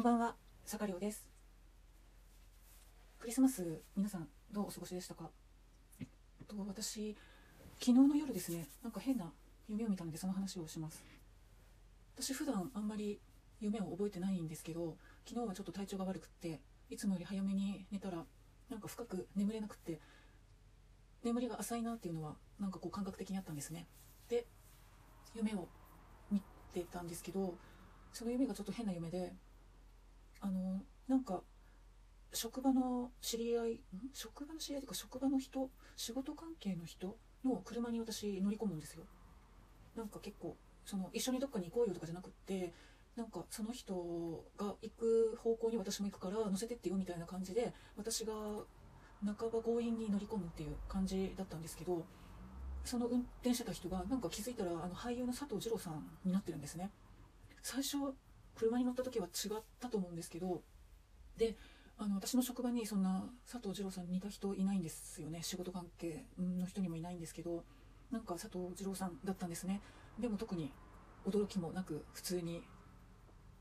[0.00, 0.34] んばんは、
[0.64, 1.28] 坂亮です。
[3.18, 5.28] クリスマス、皆さんどうお過ごしでしたか？
[6.48, 7.14] と私、
[7.78, 9.30] 昨日の夜ですね、なんか変な
[9.68, 11.04] 夢を見たのでその話をします。
[12.16, 13.20] 私普段あんまり
[13.60, 14.96] 夢を覚えてないんですけど、
[15.28, 18.24] 昨日はちょっと体調が悪くって、いつもより早めに寝たら、
[18.70, 20.00] なんか深く眠れなくって、
[21.22, 23.86] 眠りが浅いなっていうのは、なんかこう感覚的にあったんですね。
[24.30, 24.46] で、
[25.34, 25.68] 夢を
[26.32, 26.40] 見
[26.72, 27.54] てたんですけど、
[28.14, 29.34] その夢がちょっと変な夢で、
[30.40, 31.42] あのなんか
[32.32, 33.80] 職場の知り合い
[34.12, 35.70] 職場の知り合いというか職場の人？
[35.96, 37.16] 仕事関係の人？
[37.44, 39.04] の車に私乗り込むんですよ。
[39.96, 42.72] なんか結構その一緒にどっかに行こうよとかじゃなくって
[43.16, 48.32] なんかその人が行く方向に私も行くから乗せてってよみたいな感じで私が
[49.24, 52.04] 半ば強引に乗り込むっていう感じだったんですけど
[52.84, 56.90] その運転してた人がなんか気づいたらあの俳優の佐藤二郎さんになってるんですね。
[57.62, 57.96] 最初
[58.60, 60.62] 車に乗った時は違ったと思うんですけど
[61.38, 61.56] で
[61.96, 65.42] あの私の職場にそんな佐藤二郎さん似た人いないんですよね。
[65.42, 67.64] 仕事関係の人にもいないんですけど
[68.10, 69.80] なんか佐藤二郎さんだったんですね。
[70.18, 70.72] でも特に
[71.26, 72.62] 驚きもなく普通に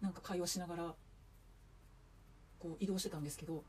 [0.00, 0.94] なんか会話しながら
[2.58, 3.64] こう移動してたんですけど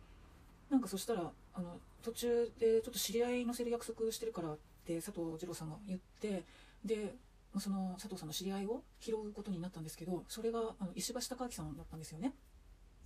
[0.70, 6.44] なんかそしたらあの途中でちょっと知り合い乗せる約束してるからって佐藤二郎さんが言って
[6.86, 7.16] で
[7.58, 12.34] その佐藤さんの知り合いを拾うことになったんですけどそれがあの石橋貴明さんだったんですよね。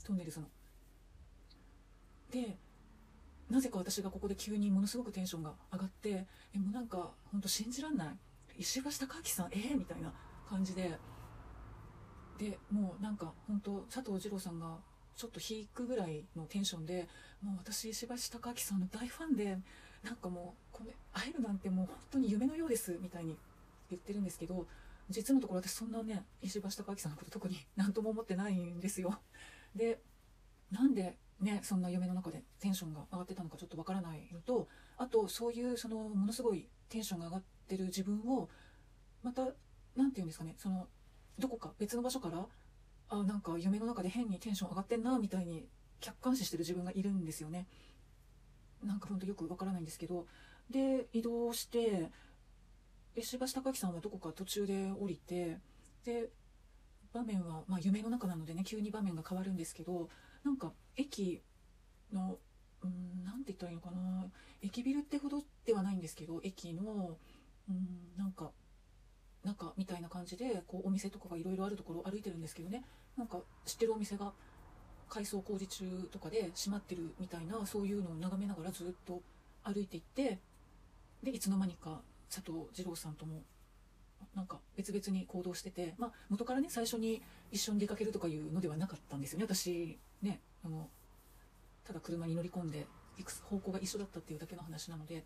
[0.03, 0.47] トンネルズの。
[2.29, 2.57] で
[3.49, 8.07] なぜか私がここで急にものすごくテンションが上がってえもうなんか本当信じらんない。
[8.57, 10.11] 石橋貴明さんえー、みたいな
[10.49, 10.97] 感じで。
[12.37, 14.77] でもうなんか本当佐藤二郎さんが
[15.15, 17.07] ちょっと引くぐらいのテンションで
[17.41, 19.59] もう私石橋貴明さんの大ファンで
[20.03, 23.37] なんかもうこれ会えるなんてもう本当に夢のようですみたいに
[23.89, 24.67] 言ってるんですけど
[25.09, 29.19] 実のところ私そんなね石橋貴明さんのこと特に何とも思ってないんですよ。
[29.75, 29.99] で
[30.71, 38.49] なんでねそんな夢の中でテンションが上がってたのかちょっとわからないのとあとそういうそのものすごいテンションが上がってる自分を
[39.21, 39.43] また
[39.95, 40.87] 何て言うんですかねその
[41.37, 42.45] どこか別の場所から
[43.09, 45.67] あなんか夢の中で変にテンション上がってんなみたいに
[45.99, 47.67] 客観視してる自分がいるんですよね。
[48.83, 50.25] なんかほんとよくわからないんですけど
[50.69, 52.11] で移動して
[53.15, 55.59] 石橋貴明さんはどこか途中で降りて
[56.03, 56.29] で
[57.13, 60.09] 場面は、まあ、夢の中なのでね急に場面が変わるんですけど
[60.43, 61.41] なんか駅
[62.11, 62.37] の
[62.83, 64.25] うんなんて言ったらいいのかな
[64.61, 67.17] 駅ビルってほどではないんですけど駅の
[67.69, 68.51] うんなんか
[69.43, 72.83] 中みたいな感じでこうお店とかがいろいろあるところを歩いてるんですけどね
[73.17, 74.31] なんか知ってるお店が
[75.09, 79.21] 改装工事中とかで閉まってるみたいなそういうのを眺めながらずっと
[79.63, 80.39] 歩いていって
[81.21, 82.01] でいつの間にか
[82.33, 83.43] 佐藤二郎さんとも
[84.33, 87.21] なんか別々に行動してて、まあ、元からね最初に
[87.51, 89.45] 一緒に出かけるとかいうのではなかったんですよね。
[89.45, 90.89] 私ねあの
[91.83, 95.23] ただ車に乗り込んで行く方向が一緒だったっていうだけの話なので。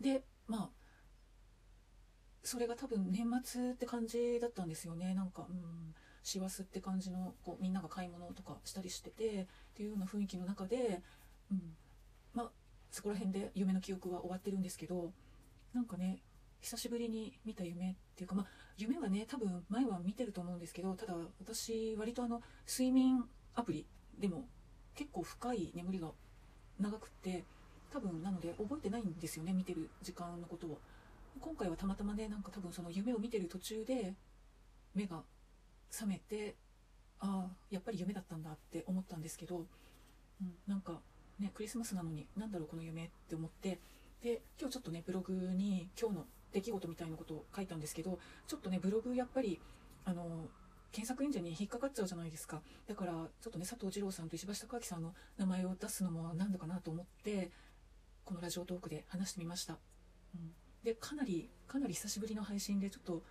[0.00, 0.70] でまあ
[2.42, 5.14] それが多分年末って感じだったんですよね。
[5.14, 5.94] なんかうん
[6.24, 11.02] 師走って感じのこうみんなが買い物とかしたりしててっていうような雰囲気の中で、
[11.52, 11.76] うん、
[12.32, 12.50] まあ
[12.90, 15.12] そこら辺で夢の記憶は終わってるんですけど
[15.74, 16.18] なんかね
[16.60, 18.46] 久しぶりに見た夢っていうか、まあ、
[18.78, 23.24] 夢はね多分前は見てると思うんですけどただ私割とあの睡眠
[23.54, 23.86] アプリ
[24.18, 24.48] でも
[24.94, 26.08] 結構深い眠りが
[26.80, 27.44] 長くって
[27.92, 30.78] 多分なので覚えてないんですよね見てる時間のことを。
[31.40, 34.14] 今回はたまたまねなんか多分その夢を見てる途中で
[34.94, 35.22] 目が
[35.90, 36.54] 覚めて
[37.20, 39.66] ああやっぱり夢だったんだって思ったんですけど、
[40.40, 41.00] うん、なんか
[41.40, 43.80] ねクリスマスなのになんだろうこの夢って思って
[44.24, 49.60] で今日ちょっとねブログに今日の出来事みたいなことを書いたんですけどちょっとねブログやっぱり
[50.06, 50.46] あの
[50.92, 52.62] 検索エンジンに引っかかっちゃうじゃないですか。
[52.86, 57.50] だからちょっとね佐藤二郎さんと石橋貴明さんの名前を出すのもなんだかなと思って
[58.24, 59.76] このラジオトークで話してみました、
[60.34, 60.52] うん、
[60.82, 63.22] でかなりかなり久しぶりの配信でちょっと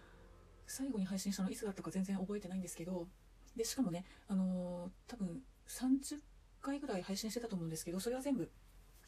[0.68, 3.07] 最後に配信したのいつだったか全然覚えてないんですけど
[3.56, 6.19] でしかもねあのー多分30
[6.62, 8.51] 回ぐらい配信してたと思うんですけどそれは全部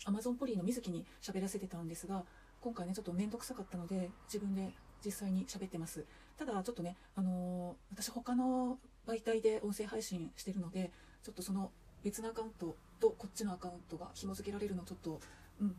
[0.06, 2.24] Amazon ポリーの水木に喋らせてたんですが
[2.62, 6.06] 今回ねちょっと面倒くさかったので自分で実際に喋ってます。
[6.38, 8.78] ただちょっとねあのー私他の
[9.08, 10.92] 媒体で音声配信してるので
[11.24, 11.72] ちょっとその
[12.04, 15.20] 別のアカウントとこっちのアカウントが紐付けられるのちょっと
[15.62, 15.76] うん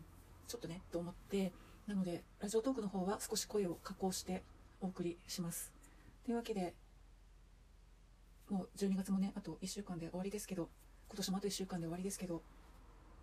[0.47, 1.53] ちょっとねと思って
[1.87, 4.43] なのでラジオトークの方は少し声を加工して
[4.81, 5.73] お送りします。
[6.25, 6.75] というわけで
[8.49, 10.69] もう12月もねあと1週間で終わりですけど
[11.09, 12.43] 今年もあと1週間で終わりですけど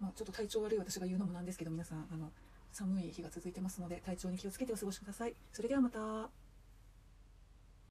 [0.04, 2.30] まあ、ちょっと体調悪い私が言うのもなんですけど皆さんあの
[2.74, 5.34] 寒い日が続いてますので体調に気をつけてお過ごしください。
[5.54, 6.43] それではまた。